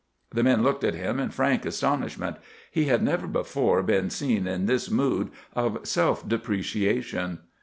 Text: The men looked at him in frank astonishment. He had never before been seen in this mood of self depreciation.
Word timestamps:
The 0.31 0.41
men 0.41 0.63
looked 0.63 0.83
at 0.83 0.95
him 0.95 1.19
in 1.19 1.29
frank 1.29 1.63
astonishment. 1.63 2.37
He 2.71 2.85
had 2.85 3.03
never 3.03 3.27
before 3.27 3.83
been 3.83 4.09
seen 4.09 4.47
in 4.47 4.65
this 4.65 4.89
mood 4.89 5.29
of 5.55 5.77
self 5.85 6.27
depreciation. 6.27 7.41